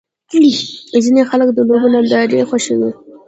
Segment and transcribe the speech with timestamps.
[1.05, 2.91] ځینې خلک د لوبو نندارې خوښوي.